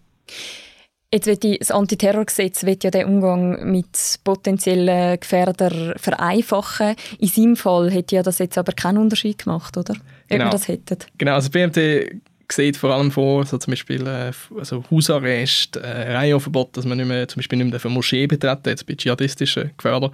Jetzt 1.13 1.27
wird 1.27 1.43
das 1.43 1.69
Antiterrorgesetz 1.69 2.63
wird 2.63 2.83
ja 2.83 2.89
den 2.89 3.05
Umgang 3.05 3.71
mit 3.71 4.19
potenziellen 4.23 5.19
Gefährdern 5.19 5.93
vereinfachen. 5.95 6.95
In 7.19 7.27
seinem 7.27 7.55
Fall 7.55 7.91
hätte 7.91 8.15
ja 8.15 8.23
das 8.23 8.39
jetzt 8.39 8.57
aber 8.57 8.71
keinen 8.71 8.97
Unterschied 8.97 9.43
gemacht, 9.43 9.77
oder? 9.77 9.93
Ob 9.93 9.99
genau. 10.27 10.45
wir 10.45 10.49
das 10.49 10.67
hätten. 10.67 10.97
Genau, 11.19 11.35
also 11.35 11.51
BMT 11.51 12.19
sieht 12.51 12.77
vor 12.77 12.89
allem 12.89 13.11
vor, 13.11 13.45
so 13.45 13.59
zum 13.59 13.73
Beispiel 13.73 14.07
äh, 14.07 14.31
also 14.57 14.83
Hausarrest, 14.89 15.75
äh, 15.75 16.13
Reihenverbot, 16.13 16.75
dass 16.75 16.85
man 16.85 16.97
nicht 16.97 17.07
mehr, 17.07 17.27
zum 17.27 17.41
Beispiel 17.41 17.59
nicht 17.59 17.71
mehr 17.71 17.79
eine 17.79 17.93
Moschee 17.93 18.25
betreten 18.25 18.69
jetzt 18.69 18.87
bei 18.87 18.95
dschihadistischen 18.95 19.69
Gefährdern. 19.77 20.09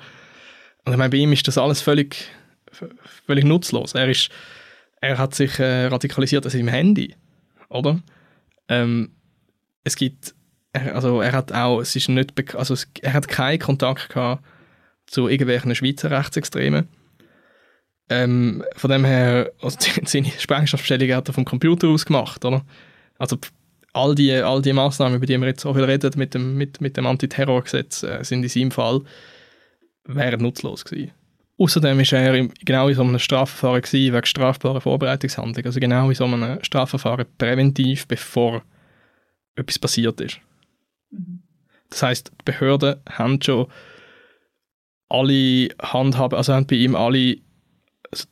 Und 0.83 0.91
ich 0.91 0.97
meine, 0.97 1.11
bei 1.11 1.17
ihm 1.19 1.31
ist 1.31 1.47
das 1.47 1.57
alles 1.57 1.79
völlig, 1.79 2.27
völlig 3.25 3.45
nutzlos. 3.45 3.95
Er, 3.95 4.09
ist, 4.09 4.31
er 4.99 5.17
hat 5.17 5.33
sich 5.33 5.59
äh, 5.59 5.85
radikalisiert 5.85 6.43
an 6.43 6.51
seinem 6.51 6.67
Handy, 6.67 7.15
oder? 7.69 8.01
Ähm, 8.67 9.11
es 9.85 9.95
gibt, 9.95 10.35
also 10.73 11.21
er 11.21 11.31
hat 11.31 11.51
auch, 11.51 11.79
es 11.79 11.95
ist 11.95 12.09
nicht, 12.09 12.33
also 12.55 12.73
es, 12.73 12.87
er 13.01 13.13
hat 13.13 13.27
keinen 13.27 13.59
Kontakt 13.59 14.09
gehabt 14.09 14.43
zu 15.07 15.27
irgendwelchen 15.27 15.73
Schweizer 15.73 16.11
Rechtsextremen 16.11 16.87
ähm, 18.09 18.63
von 18.75 18.89
dem 18.89 19.05
her, 19.05 19.51
also 19.61 19.77
seine 20.05 20.31
Sprengstoffbestellung 20.31 21.15
hat 21.15 21.27
er 21.27 21.33
vom 21.33 21.45
Computer 21.45 21.87
aus 21.87 22.05
gemacht, 22.05 22.43
oder? 22.43 22.65
Also 23.17 23.37
all 23.93 24.15
die, 24.15 24.33
all 24.33 24.61
die 24.61 24.73
Massnahmen, 24.73 25.15
über 25.15 25.25
die 25.25 25.37
wir 25.37 25.47
jetzt 25.47 25.61
so 25.61 25.73
viel 25.73 25.83
reden, 25.83 26.11
mit 26.15 26.33
dem, 26.33 26.55
mit, 26.55 26.81
mit 26.81 26.97
dem 26.97 27.05
Antiterrorgesetz, 27.05 28.03
äh, 28.03 28.23
sind 28.23 28.43
in 28.43 28.49
seinem 28.49 28.71
Fall 28.71 29.01
wären 30.05 30.41
nutzlos 30.41 30.85
gewesen. 30.85 31.11
Außerdem 31.59 31.97
war 31.97 32.19
er 32.19 32.35
im, 32.35 32.51
genau 32.65 32.87
in 32.87 32.95
so 32.95 33.03
einem 33.03 33.19
Strafverfahren 33.19 33.81
gewesen, 33.81 34.13
wegen 34.13 34.25
strafbarer 34.25 34.81
Vorbereitungshandlung. 34.81 35.65
Also 35.65 35.79
genau 35.79 36.09
in 36.09 36.15
so 36.15 36.23
einem 36.23 36.63
Strafverfahren 36.63 37.25
präventiv, 37.37 38.07
bevor 38.07 38.63
etwas 39.55 39.77
passiert 39.77 40.19
ist. 40.21 40.39
Das 41.89 42.03
heißt, 42.03 42.31
die 42.41 42.45
Behörden 42.45 42.95
haben 43.09 43.41
schon 43.41 43.67
alle 45.09 45.69
Handhaben, 45.81 46.37
also 46.37 46.53
haben 46.53 46.67
bei 46.67 46.75
ihm 46.75 46.95
alle 46.95 47.37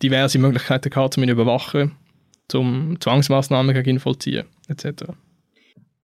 diverse 0.02 0.40
Möglichkeiten 0.40 0.90
gehabt, 0.90 1.18
um 1.18 1.24
ihn 1.24 1.30
zu 1.30 1.34
überwachen, 1.34 1.96
zum 2.48 3.00
Zwangsmaßnahmen 3.00 3.74
gegen 3.74 3.90
ihn 3.92 4.00
vollziehen, 4.00 4.46
etc. 4.68 5.06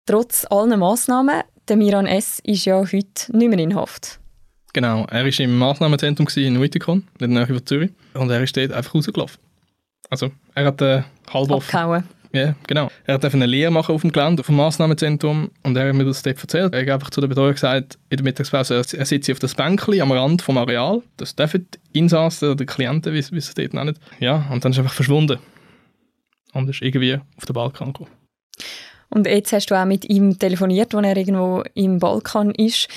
Trotz 0.05 0.45
allen 0.49 0.79
Massnahmen, 0.79 1.43
der 1.67 1.77
Miran 1.77 2.07
S. 2.07 2.39
ist 2.43 2.65
ja 2.65 2.77
heute 2.77 3.37
nicht 3.37 3.49
mehr 3.49 3.59
in 3.59 3.75
Haft. 3.75 4.19
Genau, 4.73 5.05
er 5.05 5.23
war 5.23 5.39
im 5.39 5.57
Massnahmenzentrum 5.57 6.27
in 6.35 6.59
Wittikon, 6.59 7.07
in 7.19 7.19
der 7.19 7.27
Nähe 7.27 7.47
von 7.47 7.65
Zürich, 7.65 7.91
und 8.15 8.29
er 8.31 8.41
ist 8.41 8.57
dort 8.57 8.71
einfach 8.71 8.95
rausgelaufen. 8.95 9.39
Also, 10.09 10.31
er 10.55 10.65
hat 10.65 10.81
äh, 10.81 11.03
halb 11.31 11.51
Abgehauen. 11.51 12.03
Ja, 12.35 12.55
genau. 12.65 12.89
Er 13.05 13.13
hat 13.13 13.25
eine 13.25 13.45
Lehre 13.45 13.71
machen 13.71 13.93
auf 13.93 14.01
dem 14.01 14.11
Gelände, 14.11 14.39
auf 14.39 14.47
dem 14.47 14.55
Massnahmenzentrum 14.55 15.51
und 15.61 15.77
er 15.77 15.87
hat 15.87 15.95
mir 15.95 16.03
das 16.03 16.23
dort 16.23 16.41
erzählt. 16.41 16.73
Er 16.73 16.81
hat 16.81 16.89
einfach 16.89 17.11
zu 17.11 17.21
der 17.21 17.27
Betreuer 17.27 17.53
gesagt, 17.53 17.99
in 18.09 18.17
der 18.17 18.23
Mittagspause, 18.23 18.75
er 18.75 19.05
sitzt 19.05 19.29
auf 19.29 19.37
das 19.37 19.53
Bänkchen 19.53 20.01
am 20.01 20.11
Rand 20.11 20.41
vom 20.41 20.57
Areal. 20.57 21.03
Das 21.17 21.35
dürfen 21.35 21.67
die 21.71 21.99
Insassen 21.99 22.49
oder 22.49 22.55
die 22.55 22.65
Klienten, 22.65 23.13
wie, 23.13 23.17
wie 23.17 23.21
sie 23.21 23.37
es 23.37 23.53
dort 23.53 23.75
nennen. 23.75 23.97
Ja, 24.19 24.47
und 24.51 24.65
dann 24.65 24.71
ist 24.71 24.79
er 24.79 24.83
einfach 24.83 24.95
verschwunden. 24.95 25.37
Und 26.53 26.69
ist 26.69 26.81
irgendwie 26.81 27.19
auf 27.37 27.45
den 27.45 27.53
Balkan 27.53 27.93
gekommen. 27.93 28.09
Und 29.09 29.27
jetzt 29.27 29.53
hast 29.53 29.69
du 29.69 29.79
auch 29.79 29.85
mit 29.85 30.09
ihm 30.09 30.39
telefoniert, 30.39 30.95
als 30.95 31.05
er 31.05 31.17
irgendwo 31.17 31.63
im 31.75 31.99
Balkan 31.99 32.49
ist. 32.51 32.87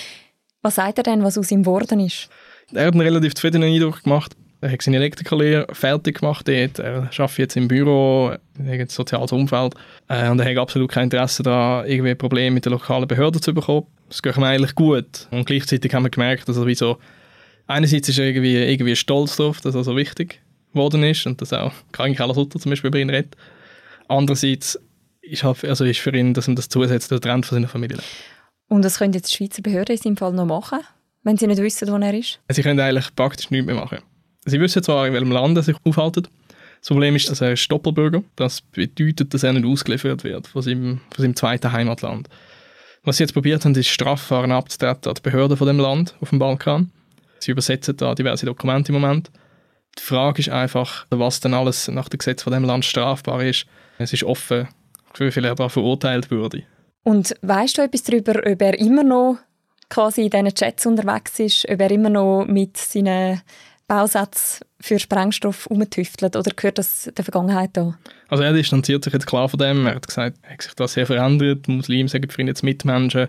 Was 0.63 0.77
sagt 0.77 0.97
er 0.97 1.05
denn, 1.05 1.23
was 1.23 1.37
aus 1.37 1.51
ihm 1.51 1.63
geworden 1.63 2.01
ist? 2.01 2.31
Er 2.73 2.87
hat 2.87 2.95
einen 2.95 3.03
relativ 3.03 3.35
zufriedenen 3.35 3.71
Eindruck 3.71 4.03
gemacht. 4.03 4.35
Er 4.61 4.73
hat 4.73 4.83
seine 4.83 4.97
Elektrikerlehre 4.97 5.67
fertig 5.73 6.21
gemacht 6.21 6.49
dort. 6.49 6.79
Er 6.79 7.03
arbeitet 7.03 7.39
jetzt 7.39 7.57
im 7.57 7.69
Büro, 7.69 8.31
er 8.31 8.39
hat 8.73 8.81
ein 8.81 8.89
soziales 8.89 9.33
Umfeld. 9.33 9.75
Äh, 10.09 10.29
und 10.31 10.41
er 10.41 10.51
hat 10.51 10.57
absolut 10.57 10.91
kein 10.91 11.05
Interesse 11.05 11.43
daran, 11.43 11.87
irgendwie 11.87 12.15
Probleme 12.15 12.55
mit 12.55 12.65
den 12.65 12.73
lokalen 12.73 13.07
Behörden 13.07 13.43
zu 13.43 13.53
bekommen. 13.53 13.87
Das 14.09 14.23
geht 14.23 14.37
ihm 14.37 14.45
eigentlich 14.45 14.75
gut. 14.75 15.29
Und 15.31 15.47
gleichzeitig 15.47 15.93
haben 15.95 16.05
wir 16.05 16.11
gemerkt, 16.11 16.49
dass 16.49 16.57
er 16.57 16.67
wie 16.67 16.75
so, 16.75 16.99
einerseits 17.67 18.09
ist 18.09 18.19
er 18.19 18.27
irgendwie, 18.27 18.57
irgendwie 18.57 18.97
stolz 18.97 19.37
darauf, 19.37 19.61
dass 19.61 19.75
er 19.75 19.85
so 19.85 19.97
wichtig 19.97 20.41
geworden 20.73 21.03
ist 21.03 21.27
und 21.27 21.41
dass 21.41 21.53
auch 21.53 21.73
eigentlich 21.99 22.21
alles 22.21 22.37
Sutter 22.37 22.59
zum 22.59 22.71
Beispiel 22.71 22.89
über 22.89 22.99
ihn 22.99 23.11
redet. 23.11 23.37
Andererseits 24.09 24.79
ist, 25.21 25.45
halt, 25.45 25.65
also 25.65 25.85
ist 25.85 26.01
für 26.01 26.17
ihn, 26.17 26.35
dass 26.35 26.49
ihm 26.49 26.55
das 26.55 26.69
zusetzt, 26.69 27.11
der 27.11 27.21
Trend 27.21 27.45
von 27.47 27.57
seiner 27.57 27.69
Familie. 27.69 27.99
Und 28.69 28.85
das 28.85 28.99
können 28.99 29.13
jetzt 29.13 29.33
die 29.33 29.37
Schweizer 29.37 29.63
Behörden 29.63 29.97
in 29.97 30.03
seinem 30.03 30.17
Fall 30.17 30.33
noch 30.33 30.47
machen, 30.47 30.81
wenn 31.23 31.37
sie 31.37 31.47
nicht 31.47 31.61
wissen, 31.61 31.89
wo 31.89 31.97
er 31.97 32.15
ist? 32.15 32.41
Sie 32.49 32.63
können 32.63 32.81
eigentlich 32.81 33.15
praktisch 33.15 33.51
nichts 33.51 33.67
mehr 33.67 33.75
machen. 33.75 33.99
Sie 34.47 34.61
wissen 34.61 34.83
zwar, 34.83 35.07
in 35.07 35.13
welchem 35.13 35.33
Land 35.33 35.57
er 35.57 35.63
sich 35.63 35.77
aufhält. 35.85 36.17
Das 36.17 36.89
Problem 36.89 37.17
ist, 37.17 37.29
dass 37.29 37.41
er 37.41 37.53
ist 37.53 37.71
Doppelbürger. 37.71 38.23
Das 38.37 38.61
bedeutet, 38.61 39.35
dass 39.35 39.43
er 39.43 39.53
nicht 39.53 39.67
ausgeliefert 39.67 40.23
wird 40.23 40.47
von 40.47 40.63
seinem, 40.63 41.01
von 41.15 41.23
seinem 41.23 41.37
zweiten 41.37 41.73
Heimatland. 41.73 42.29
Was 43.03 43.17
sie 43.17 43.25
jetzt 43.25 43.33
probiert 43.33 43.65
haben, 43.65 43.75
ist 43.75 43.89
Strafverfahren 43.89 44.53
abzutreten 44.53 45.09
an 45.09 45.15
die 45.15 45.21
Behörden 45.21 45.57
von 45.57 45.67
dem 45.67 45.79
Land 45.79 46.15
auf 46.21 46.31
dem 46.31 46.39
Balkan. 46.39 46.93
Sie 47.41 47.51
übersetzen 47.51 47.97
da 47.97 48.15
diverse 48.15 48.47
Dokumente 48.47 48.93
im 48.93 49.01
Moment. 49.01 49.31
Die 49.99 50.03
Frage 50.03 50.41
ist 50.41 50.49
einfach, 50.49 51.07
was 51.11 51.41
denn 51.41 51.55
alles 51.55 51.89
nach 51.89 52.09
dem 52.09 52.19
Gesetz 52.19 52.43
von 52.43 52.53
dem 52.53 52.65
Land 52.65 52.85
strafbar 52.85 53.43
ist. 53.43 53.67
Es 53.99 54.13
ist 54.13 54.25
offen, 54.25 54.69
wie 55.19 55.31
viel 55.31 55.45
er 55.45 55.55
da 55.55 55.69
verurteilt 55.69 56.31
würde. 56.31 56.63
Und 57.03 57.35
weißt 57.43 57.79
du 57.79 57.83
etwas 57.83 58.03
darüber, 58.03 58.41
ob 58.45 58.63
er 58.63 58.79
immer 58.79 59.05
noch 59.05 59.39
quasi 59.89 60.25
in 60.25 60.31
diesen 60.31 60.55
Chats 60.55 60.87
unterwegs 60.87 61.39
ist, 61.39 61.69
ob 61.69 61.81
er 61.81 61.91
immer 61.91 62.11
noch 62.11 62.45
mit 62.47 62.77
seinen 62.77 63.41
Bausätze 63.89 64.65
für 64.81 64.99
Sprengstoff 64.99 65.67
umtüftelt 65.67 66.37
oder 66.37 66.51
gehört 66.55 66.79
das 66.79 67.11
der 67.17 67.25
Vergangenheit 67.25 67.77
an? 67.79 67.97
Also 68.29 68.43
er 68.43 68.53
distanziert 68.53 69.05
sich 69.05 69.13
jetzt 69.13 69.27
klar 69.27 69.49
von 69.49 69.59
dem. 69.59 69.87
Er 69.87 69.97
hat 69.97 70.07
gesagt, 70.07 70.39
er 70.43 70.53
hat 70.53 70.63
sich 70.63 70.75
das 70.75 70.95
sehr 70.95 71.07
verändert. 71.07 71.69
Muslime 71.69 72.09
sagen 72.09 72.29
für 72.29 72.41
ihn 72.41 72.49
jetzt 72.49 72.63
Mitmenschen. 72.63 73.29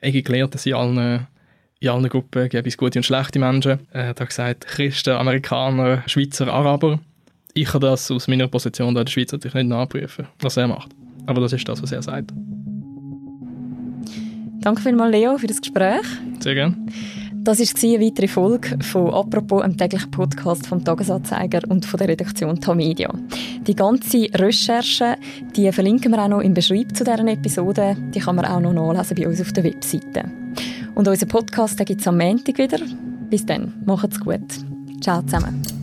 Er 0.00 0.12
hat 0.12 0.24
gelernt, 0.24 0.54
dass 0.54 0.66
in 0.66 0.74
allen, 0.74 1.26
in 1.78 1.88
allen 1.88 2.08
Gruppen 2.08 2.48
gibt 2.48 2.66
es 2.66 2.76
gute 2.76 2.98
und 2.98 3.04
schlechte 3.04 3.38
Menschen. 3.38 3.80
Er 3.92 4.08
hat 4.08 4.26
gesagt, 4.26 4.66
Christen, 4.66 5.14
Amerikaner, 5.14 6.02
Schweizer, 6.06 6.48
Araber. 6.48 6.98
Ich 7.54 7.68
kann 7.68 7.80
das 7.80 8.10
aus 8.10 8.26
meiner 8.26 8.48
Position 8.48 8.88
in 8.88 8.94
der 8.96 9.06
Schweiz 9.06 9.30
natürlich 9.30 9.54
nicht 9.54 9.68
nachprüfen, 9.68 10.26
was 10.40 10.56
er 10.56 10.66
macht. 10.66 10.90
Aber 11.26 11.40
das 11.40 11.52
ist 11.52 11.68
das, 11.68 11.80
was 11.80 11.92
er 11.92 12.02
sagt. 12.02 12.32
Danke 14.60 14.82
vielmals, 14.82 15.12
Leo, 15.12 15.38
für 15.38 15.46
das 15.46 15.60
Gespräch. 15.60 16.04
Sehr 16.40 16.54
gerne. 16.54 16.76
Das 17.44 17.60
war 17.60 17.90
eine 17.90 18.00
weitere 18.00 18.26
Folge 18.26 18.78
von 18.82 19.12
«Apropos», 19.12 19.62
einem 19.62 19.76
täglichen 19.76 20.10
Podcast 20.10 20.66
vom 20.66 20.82
«Tagesanzeiger» 20.82 21.60
und 21.68 21.84
von 21.84 21.98
der 21.98 22.08
Redaktion 22.08 22.58
Tamedia. 22.58 23.12
Die 23.66 23.76
ganze 23.76 24.28
Recherche 24.32 25.16
die 25.54 25.70
verlinken 25.70 26.10
wir 26.10 26.24
auch 26.24 26.28
noch 26.28 26.40
im 26.40 26.54
Beschreib 26.54 26.96
zu 26.96 27.04
deren 27.04 27.28
Episode. 27.28 27.98
Die 28.14 28.18
kann 28.18 28.36
man 28.36 28.46
auch 28.46 28.60
noch 28.60 28.72
nachlesen 28.72 29.16
bei 29.16 29.28
uns 29.28 29.42
auf 29.42 29.52
der 29.52 29.64
Webseite. 29.64 30.24
Und 30.94 31.06
unseren 31.06 31.28
Podcast 31.28 31.76
gibt 31.84 32.00
es 32.00 32.08
am 32.08 32.16
Montag 32.16 32.56
wieder. 32.56 32.78
Bis 33.28 33.44
dann, 33.44 33.74
macht's 33.84 34.18
gut. 34.18 34.40
Ciao 35.02 35.20
zusammen. 35.20 35.73